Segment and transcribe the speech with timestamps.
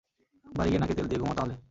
[0.45, 1.55] বাড়ি গিয়ে নাকে তেল দিয়ে ঘুমাও তাহলে।